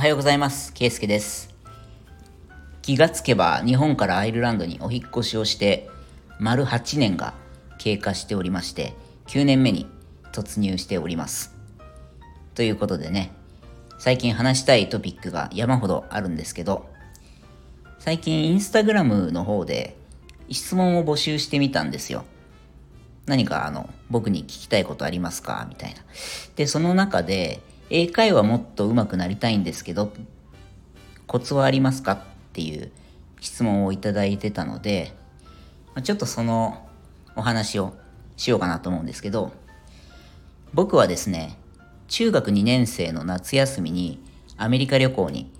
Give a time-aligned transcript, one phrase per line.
[0.00, 0.72] おはようございます。
[0.72, 1.54] ケイスケです。
[2.80, 5.90] 気がつけば日本からアイルランドにお引越しをして
[6.38, 7.34] 丸8年が
[7.76, 8.94] 経過しておりまして
[9.26, 9.86] 9年目に
[10.32, 11.54] 突入しております。
[12.54, 13.30] ということでね、
[13.98, 16.88] 最近話したいトピックが山ほどあるんですけど、
[17.98, 19.98] 最近インスタグラムの方で
[20.48, 22.24] 質問を募集してみたんですよ。
[23.26, 25.66] 何かあの僕に聞きたいことありますか？
[25.68, 26.00] みたいな。
[26.56, 30.12] で、その中で英会話もっと上手くなりたいんですけど、
[31.26, 32.18] コツはありますかっ
[32.52, 32.90] ていう
[33.40, 35.12] 質問をいただいてたので、
[36.02, 36.88] ちょっとその
[37.34, 37.94] お話を
[38.36, 39.52] しようかなと思うんですけど、
[40.72, 41.58] 僕はですね、
[42.06, 44.22] 中学2年生の夏休みに
[44.56, 45.52] アメリカ旅行に、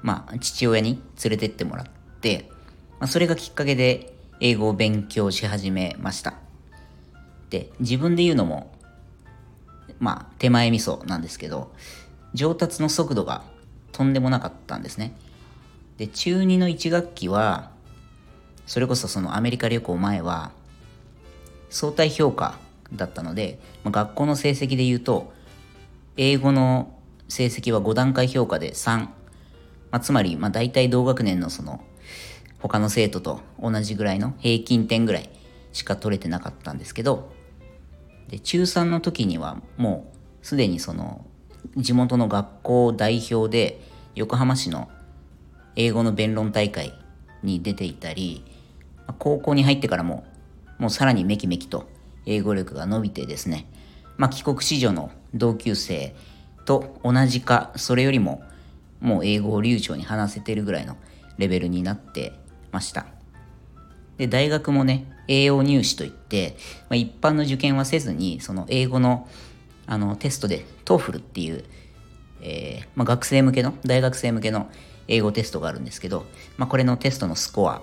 [0.00, 1.86] まあ、父親に連れてってもらっ
[2.20, 2.48] て、
[3.00, 6.34] まあ、それがきっかけで英語を勉強し始めました。
[7.50, 8.72] で、自分で言うのも、
[10.02, 11.70] まあ、手前味噌なんですけど、
[12.34, 13.44] 上達の速度が
[13.92, 15.14] とんでもなかったんですね。
[15.96, 17.70] で、中2の1学期は、
[18.66, 20.50] それこそそのアメリカ旅行前は、
[21.70, 22.58] 相対評価
[22.92, 25.32] だったので、まあ、学校の成績で言うと、
[26.16, 28.98] 英語の成績は5段階評価で3。
[28.98, 29.08] ま
[29.92, 31.80] あ、つまり、まあ、大体同学年のその、
[32.58, 35.30] 他の生徒と同じぐらいの平均点ぐらい
[35.72, 37.30] しか取れてなかったんですけど、
[38.32, 40.10] で中3の時にはも
[40.42, 41.26] うすでにその
[41.76, 43.78] 地元の学校代表で
[44.14, 44.88] 横浜市の
[45.76, 46.94] 英語の弁論大会
[47.42, 48.42] に出ていたり
[49.18, 50.24] 高校に入ってからも
[50.78, 51.86] もうさらにめきめきと
[52.24, 53.66] 英語力が伸びてですね、
[54.16, 56.16] まあ、帰国子女の同級生
[56.64, 58.42] と同じかそれよりも
[59.02, 60.96] もう英語を流暢に話せてるぐらいの
[61.36, 62.32] レベルになって
[62.70, 63.04] ました。
[64.18, 66.56] で大学もね栄養入試といって、
[66.88, 69.28] まあ、一般の受験はせずにその英語の
[69.86, 71.64] あのテストで TOEFL っていう、
[72.40, 74.70] えーまあ、学生向けの大学生向けの
[75.08, 76.24] 英語テストがあるんですけど、
[76.56, 77.82] まあ、これのテストのスコア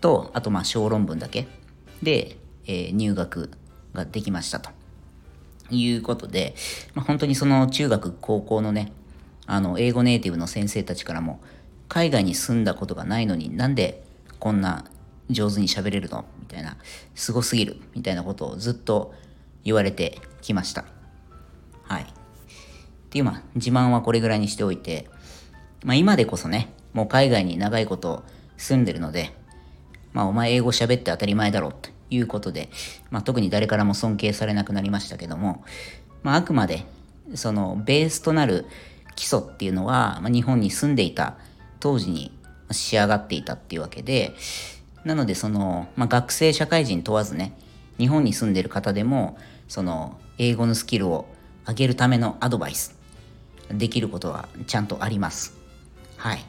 [0.00, 1.46] とあとまあ小論文だけ
[2.02, 2.36] で、
[2.66, 3.50] えー入学
[3.92, 4.70] ができましたと。
[5.70, 6.54] いうことで、
[6.94, 8.92] まあ、本当にその中学高校のね
[9.46, 11.40] あの英語ネイティブの先生たちからも
[11.88, 14.04] 海外に住んだことがないのになんで
[14.38, 14.84] こんな
[15.30, 16.24] 上手に喋れるの？
[16.40, 16.76] みたいな、
[17.14, 19.14] すごすぎるみたいなことをずっと
[19.64, 20.84] 言われてきました。
[21.82, 22.02] はい。
[22.02, 22.06] っ
[23.10, 25.08] ていうまあ自慢はこれぐらいにしておいて、
[25.84, 28.24] まあ今でこそね、もう海外に長いこと
[28.56, 29.34] 住んでるので、
[30.12, 32.68] まあお前英語喋って当たり前だろということで、
[33.10, 35.64] まあ特に誰からも尊敬されなくなりましたけども、
[36.22, 36.84] まああくまで
[37.34, 38.66] そのベースとなる
[39.16, 41.38] 基礎っていうのは、まあ、日本に住んでいた
[41.78, 42.36] 当時に
[42.70, 44.34] 仕上がっていたっていうわけで、
[45.04, 47.56] なのでその、まあ、学生社会人問わずね
[47.98, 49.38] 日本に住んでる方でも
[49.68, 51.26] その英語のスキルを
[51.66, 52.98] 上げるためのアドバイス
[53.70, 55.56] できることはちゃんとあります。
[56.16, 56.44] はい。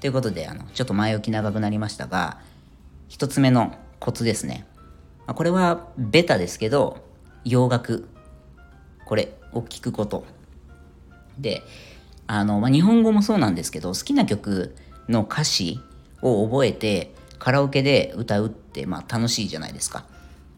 [0.00, 2.38] ということであのちょっと前置き長くなりましたが
[3.08, 4.66] 一つ目のコツですね、
[5.26, 6.98] ま、これはベタですけど
[7.44, 8.08] 洋楽。
[9.06, 10.24] これを聞くこと。
[11.38, 11.62] で
[12.26, 14.74] あの、まあ、日本語もそうなんですけど好きな曲
[15.08, 15.80] の歌詞
[16.22, 20.04] を覚えてカラオケで歌うってまあ楽しいじゃないですか。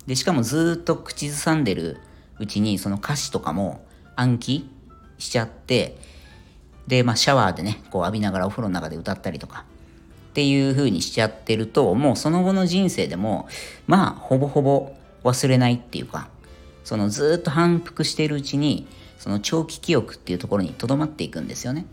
[0.06, 1.98] で、しかもずっと口ずさんでる
[2.38, 4.70] うちにその歌詞とかも暗記
[5.18, 5.98] しちゃって、
[6.86, 9.64] で、まあシャワーでね、こう浴びながらお風呂の中で歌ったりとか
[10.30, 13.48] っていう風にしちゃってると、もうその後の人生でも、
[13.86, 14.94] まあほぼほぼ
[15.24, 16.28] 忘れないっていうか、
[16.84, 18.86] そのずっと反復しているうちに、
[19.18, 21.86] その長期記憶っていうところにとどまっていくんですよね。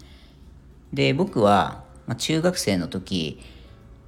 [0.94, 3.40] で、僕は、まあ、中学生の時、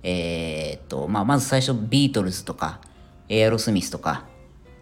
[0.08, 2.80] えー、っと、まあ、まず最初ビートルズとか、
[3.28, 4.26] エアロスミスとか、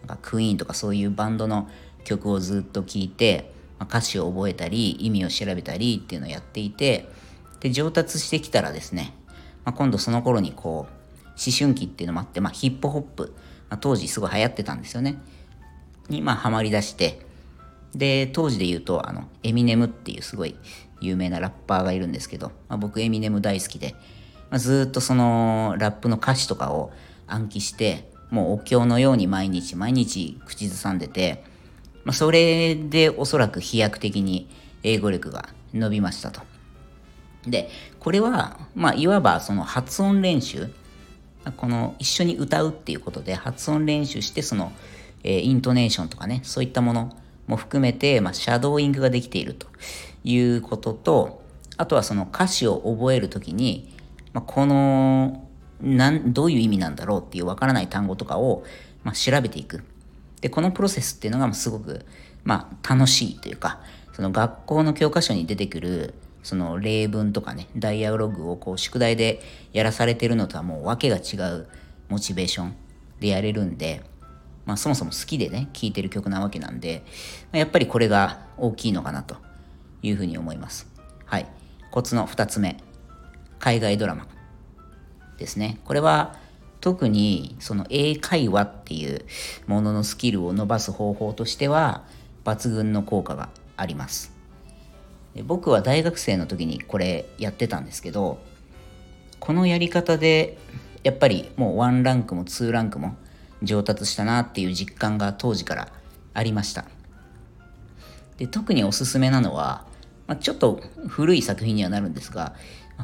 [0.06, 1.70] なんかクイーンとかそういうバンドの
[2.04, 7.08] 曲をずっと聴いて、まあ、歌詞を覚えたり、意味を調べたりっていうのをやっていて、
[7.62, 9.14] で、上達してきたらですね、
[9.64, 10.94] まあ、今度その頃にこう、
[11.30, 13.34] 思春期っていうのもあって、まあ、ヒップホップ、
[13.70, 15.22] まあ、当時すごい流行ってたんですよね。
[16.10, 17.26] に、まあ、ハマり出して、
[17.96, 20.58] で、当時で言うと、あの、エミネムっていうすごい
[21.00, 23.96] 有名なラッパーがいるんですけど、まあ、僕エミネム大好きで、
[24.54, 26.92] まあ、ずっとそのラップの歌詞とかを
[27.26, 31.44] 暗記してもうお経のように毎日毎日口ずさんでて、
[32.04, 34.48] まあ、それでおそらく飛躍的に
[34.84, 36.42] 英語力が伸びましたと。
[37.48, 40.68] でこれは、まあ、いわばその発音練習
[41.58, 44.72] この一緒に歌うっていうことで発音練習してその、
[45.24, 47.18] えー、イントネーションとかねそういったもの
[47.48, 49.66] も含めて、まあ、シャドーイングができていると
[50.24, 51.42] いうことと
[51.78, 53.93] あとはその歌詞を覚えるときに
[54.34, 55.48] まあ、この
[55.82, 58.64] なんどういう意味なんだろうっていうわからない単語とかを、
[59.04, 59.84] まあ、調べていく。
[60.42, 62.06] でこのプロセスっていうのがすごく、
[62.44, 63.80] まあ、楽しいというか
[64.12, 66.14] その学校の教科書に出てくる
[66.44, 69.42] その例文とかね、ダイアログをこう宿題で
[69.72, 71.68] やらされてるのとはもう訳が違う
[72.10, 72.76] モチベーション
[73.20, 74.04] でやれるんで、
[74.66, 77.06] まあそもそも好きでね、聴いてる曲なわけなんで、
[77.54, 79.38] まやっぱりこれが大きいのかなと
[80.02, 80.92] いうふうに思います。
[81.26, 81.48] はい。
[81.92, 82.78] コツの2つ目。
[83.64, 84.28] 海外ドラマ
[85.38, 85.80] ですね。
[85.86, 86.36] これは
[86.82, 89.24] 特にその英会話っていう
[89.68, 92.04] もののスキルを伸ばす方法としては
[92.44, 94.34] 抜群の効果があります。
[95.46, 98.38] 僕は大学生の時にこれやってたんですけど
[99.40, 100.58] このやり方で
[101.04, 103.16] やっぱりもう1ランクも2ランクも
[103.64, 105.88] 上達したなっていう実感が当時から
[106.34, 106.84] ありました
[108.38, 109.86] で特におすすめなのは、
[110.28, 112.54] まあ、ちょっと古い作品にはなるんですが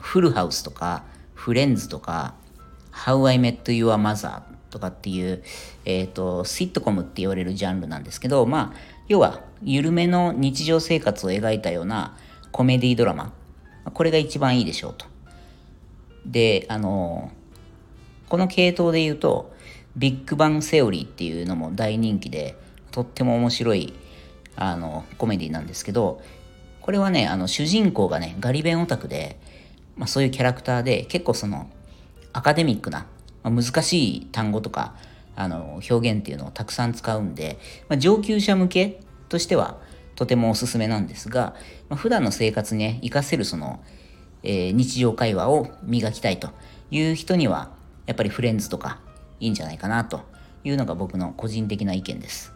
[0.01, 1.03] フルハウスとか
[1.33, 2.35] フレンズとか
[2.91, 5.43] How I Met Your Mother とかっていう、
[5.85, 12.17] えっ、ー、と、シットコムって言われるジャンルなんですけど、まあ、要は、緩めの日常生活を描いたような
[12.51, 13.33] コメディドラマ。
[13.93, 15.05] これが一番いいでしょうと。
[16.25, 17.31] で、あの、
[18.29, 19.53] この系統で言うと、
[19.95, 22.55] ビッグバンセオリーっていうのも大人気で、
[22.91, 23.93] とっても面白い、
[24.55, 26.21] あの、コメディなんですけど、
[26.81, 29.39] これはね、あの、主人公がね、ガリ弁オタクで、
[29.99, 31.69] まあそういうキャラクターで、結構その、
[32.33, 33.05] アカデミックな、
[33.43, 34.95] まあ、難しい単語とか
[35.35, 37.57] あの表現っていうのをたくさん使うんで、
[37.87, 38.99] まあ、上級者向け
[39.29, 39.77] としては
[40.15, 41.55] とてもおすすめなんですが、
[41.87, 43.81] まあ、普段の生活にね活かせるその、
[44.43, 46.49] えー、日常会話を磨きたいと
[46.91, 47.71] いう人には
[48.05, 48.99] やっぱりフレンズとか
[49.39, 50.21] いいんじゃないかなと
[50.63, 52.53] いうのが僕の個人的な意見です。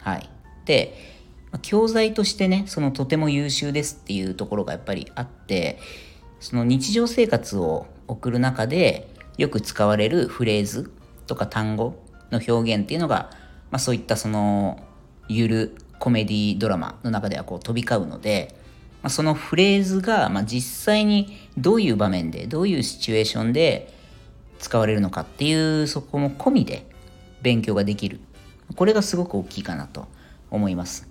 [0.00, 0.30] はい。
[0.66, 0.94] で、
[1.62, 5.80] 教材としてね、そのとても優秀ですっていうところがやっぱりあって、
[6.40, 10.90] その日常生活を送る中でよく使われるフレーズ
[11.26, 13.30] とか単語の表現っていうのが、
[13.70, 14.80] まあ、そういったその
[15.28, 18.54] ゆるコメディドラマの中ではこう飛び交うので、
[19.02, 23.92] まあ、そのフレーズが、まあ、実際にどういう場面でどういうシチュエーションで
[24.58, 26.86] 使われるのかっていうそこも込みで
[27.42, 28.20] 勉強ができる。
[28.74, 30.06] これがすごく大きいかなと
[30.50, 31.08] 思います。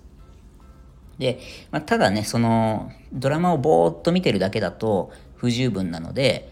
[1.18, 6.50] で、まあ、ただねそのドラマをぼーっと見てるだけだと不十分なので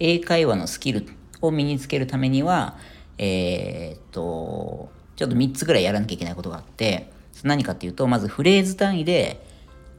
[0.00, 1.06] 英会話のスキル
[1.40, 2.76] を身につけるためには、
[3.18, 7.10] えー、っと、ちょっと3つぐらいやらなきゃいけないことがあって、
[7.42, 9.44] 何かっていうと、まずフレーズ単位で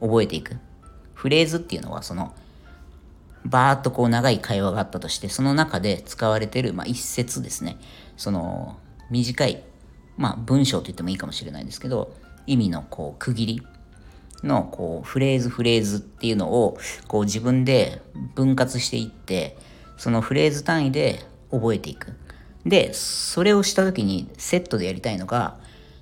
[0.00, 0.56] 覚えていく。
[1.14, 2.34] フレーズっていうのは、その、
[3.44, 7.78] バーっとこう長い会話があったとして、その中で使われてる、まあ、一節ですね。
[8.16, 8.78] その、
[9.10, 9.62] 短い、
[10.16, 12.14] まあ、文章と言ってもいいかもしれないですけど、
[12.46, 13.62] 意味のこう区切り
[14.42, 16.78] のこうフレーズフレーズっていうのを
[17.08, 18.02] こう自分で
[18.34, 19.56] 分割していって
[19.96, 21.20] そのフレーズ単位で
[21.50, 22.14] 覚えていく。
[22.64, 25.58] で、それをした時にセットでやりたいのが、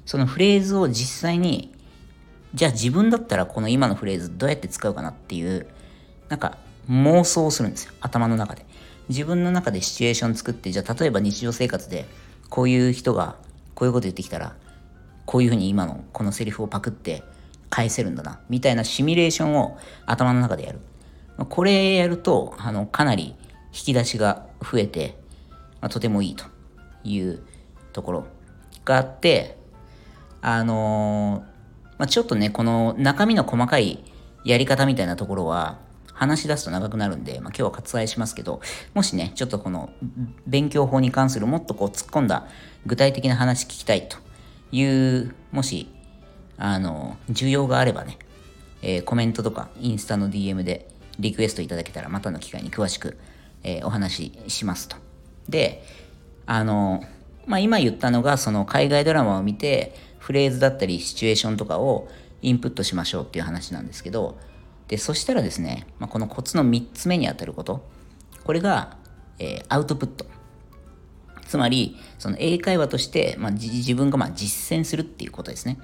[0.06, 1.75] そのフレーズを実際に、
[2.55, 5.67] じゃあ自分だったらこの今のフレーズどうやって使うかなっていう、
[6.29, 6.58] なんか
[6.88, 7.93] 妄想をするんですよ。
[8.00, 8.67] 頭の中で。
[9.08, 12.06] 自分の中でシチュエーション作って、じゃあ例えば日常生活で
[12.50, 13.37] こういう人が
[13.75, 14.56] こういうこと言ってきたら、
[15.26, 17.23] こういうふうに今のこのセリフをパクって
[17.70, 20.81] 返せるんだな、みたいなシミュレーションを頭の中でやる。
[21.49, 23.37] これやると、あの、かなり
[23.73, 25.17] 引き出しが増えて、
[25.81, 26.44] まあ、とてもいいと
[27.05, 27.43] いう
[27.93, 28.26] ところ
[28.85, 29.56] があって、
[30.41, 34.05] あのー、まあ、ちょっとね、この中身の細かい
[34.44, 35.79] やり方みたいなところは、
[36.19, 38.60] 話し出すと長くなるんで、まあ、今日は割愛しますけど、
[38.93, 39.91] もしね、ちょっとこの
[40.48, 42.48] 勉強法に関するもっとこう突っ込んだ
[42.84, 44.17] 具体的な話聞きたいと
[44.72, 45.89] いう、もし、
[46.58, 48.19] あの、需要があればね、
[48.82, 50.88] えー、コメントとかインスタの DM で
[51.19, 53.17] リクエストいただけたらまたの機会に詳しく
[53.62, 54.96] えー、お話ししますと。
[55.48, 55.84] で、
[56.46, 57.05] あの、
[57.46, 62.08] まあ、今言ったのが、その海外ドラマを見て、フレーズだったりシチュエーションとかを
[62.43, 64.38] インプットしましょうっていう話なんですけど、
[64.88, 67.86] で、そしたらですね、まあ、このコツの3つ目にあたること、
[68.44, 68.96] これが、
[69.38, 70.27] えー、アウトプット。
[71.46, 75.79] つまり、その英会話として、まあ、自分がまあ実践するっていうことですね。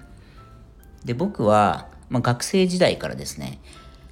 [1.05, 3.61] で、僕は、まあ、学生時代からですね、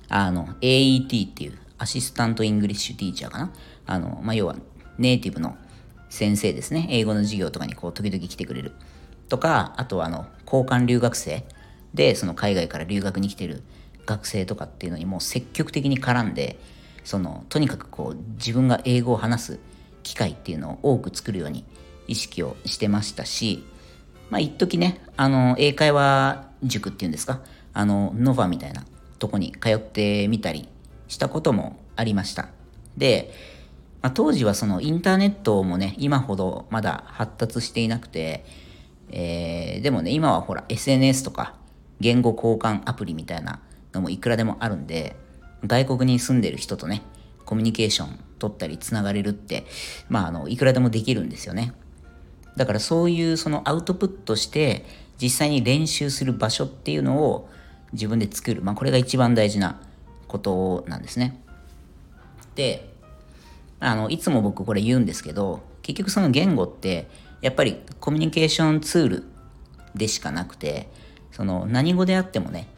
[0.09, 3.53] あの、AET っていう Assistant English Teacher かな？
[3.87, 4.57] あの、まあ、要は
[4.99, 5.57] ネイティブの
[6.11, 6.87] 先生ですね。
[6.91, 8.73] 英語の授業とかにこう時々来てくれる。
[9.29, 11.45] とか、あとはあの、交換留学生
[11.95, 13.63] で、その海外から留学に来てる
[14.05, 16.59] 学生とかっていうのにもう積極的に絡んで、
[17.05, 19.59] その、とにかくこう、自分が英語を話す
[20.03, 21.65] 機会っていうのを多く作るように
[22.07, 23.65] 意識をしてましたし、
[24.33, 27.43] まあ、一時ね、あの、英会話塾っていうんですか、
[27.75, 28.83] あの、ノヴァみたいな
[29.19, 30.71] とこに通ってみたり
[31.07, 32.49] したこともありました。
[32.97, 33.31] で、
[34.01, 38.47] まあ、当時はそのインターネットもね、今ほどまだ発達していなくて、
[39.11, 41.55] えー、でもね、今はほら SNS とか
[42.01, 43.61] 言語交換アプリみたいな
[43.93, 45.15] のもいくらでもあるんで、
[45.67, 47.03] 外国に住んでる人とね、
[47.45, 49.67] コミュニケーション取ったりつながれるって、
[50.09, 51.75] まあ、あの、いくらでもできるんですよね。
[52.57, 54.85] だからそういうそのアウトプットして
[55.21, 57.49] 実際に練習する場所っていうのを
[57.93, 58.63] 自分で作る。
[58.63, 59.81] まあこれが一番大事な
[60.29, 61.41] ことなんですね。
[62.55, 62.89] で、
[63.81, 67.09] あの、いつも僕これ言うんですけど、結局その言語って
[67.41, 69.25] やっぱりコミュニケーションツール
[69.95, 70.89] でしかなくて、
[71.33, 72.69] その何語であってもね、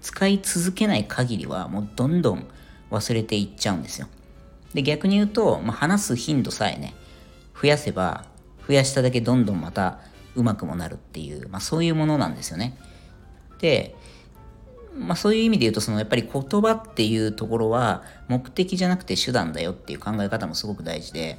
[0.00, 2.46] 使い続けない限りはもうどんどん
[2.90, 4.08] 忘れていっちゃうんですよ。
[4.72, 6.94] で、逆に言うと、まあ、話す頻度さえね、
[7.60, 8.24] 増やせば、
[8.66, 10.00] 増やしただけどんどんまた
[10.34, 12.76] うまくもなるっていう、まあ、そういうものなんですよね。
[13.60, 13.94] で、
[14.96, 21.38] まあ、そういう意味で言うとそのやっぱり言葉っていうところは目的じゃなくて手段だよっていう考え方もすごく大事で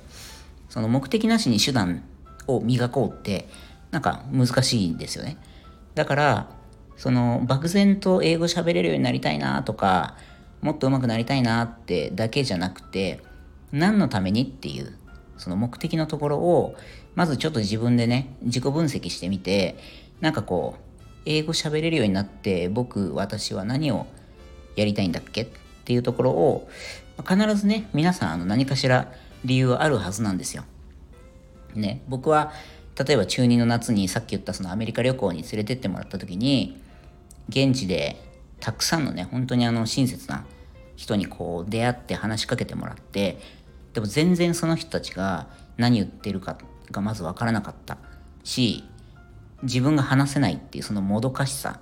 [0.70, 2.04] その目的なしに手段
[2.48, 3.48] を磨こうって
[3.92, 5.38] なんか難しいんですよね。
[5.94, 6.50] だから
[6.98, 10.16] その漠然と英語喋れるようになりたいなとか
[10.62, 13.22] もっと上手くなりたいなってだけじゃなくて
[13.72, 14.98] 何のためにっていう
[15.38, 16.76] その目的のところを
[17.16, 19.78] まずちょっと自分でね自己分析してみて
[20.22, 24.06] なんかこう英語喋れるようになって僕私は何を
[24.76, 25.44] やりたいんだっけ？
[25.44, 25.48] っ
[25.86, 26.70] ていうところを
[27.28, 29.12] 必ずね皆さんあの何かしら
[29.44, 30.64] 理由はあるはずなんですよ。
[31.74, 32.52] ね僕は
[32.98, 36.82] 例えば中2の夏にさっき言ったそのアメリカ旅行に連れてってもらった時に
[37.50, 38.22] 現地で
[38.60, 40.46] たくさんのね本当にあの親切な
[40.96, 43.38] 人にこう出会って話しかけてもらって
[43.96, 45.48] でも全然その人たちが
[45.78, 46.58] 何言ってるか
[46.92, 47.98] がまず分からなかった
[48.44, 48.84] し
[49.64, 51.80] 自分が話せないっていうそのもどかしさ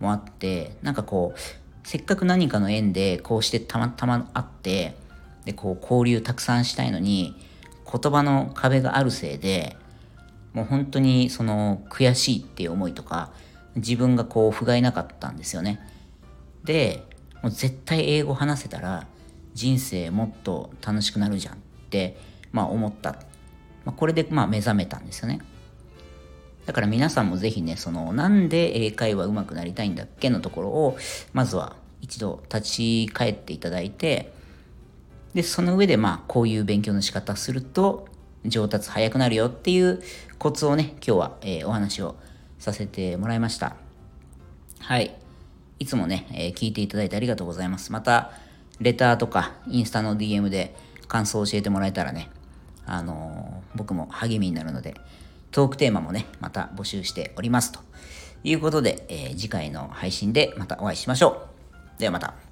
[0.00, 1.38] もあってなんかこう
[1.86, 4.96] せっかく何かの縁でこうしてたまたま会って
[5.44, 7.36] でこう交流たくさんしたいのに
[7.84, 9.76] 言葉の壁があるせいで
[10.54, 13.30] もう本当にその悔しいっていう思いとか
[13.76, 15.80] 自分がこう不甲斐なかったんですよね。
[16.64, 17.04] で
[17.42, 19.06] もう絶対英語話せたら
[19.54, 21.56] 人生もっと楽しくなるじゃんっ
[21.90, 22.16] て、
[22.52, 23.12] まあ、思った、
[23.84, 25.40] まあ、これでまあ目覚めたんですよね。
[26.66, 30.96] だから皆さんもぜひねそのなんで英会話上手くなりたいんだっけのところを
[31.32, 34.32] まずは一度立ち返っていただいて
[35.34, 38.08] でその上でまあこういう勉強の仕方すると
[38.46, 40.02] 上達早くなるよっていう
[40.38, 42.16] コツをね今日は、えー、お話を
[42.58, 43.76] させてもらいました。
[44.80, 45.14] はい。
[45.78, 47.92] いつもね、えー、聞いていただいてありがとうございます。
[47.92, 48.32] また
[48.80, 50.74] レターとかインスタの DM で
[51.08, 52.30] 感想を教えてもらえたらね、
[52.86, 54.94] あのー、僕も励みになるので、
[55.50, 57.80] トークテーマもね、また募集しておりますと
[58.42, 61.46] いうことで、えー、次回の配信でまたお会いしましょ
[61.96, 62.00] う。
[62.00, 62.43] ではまた。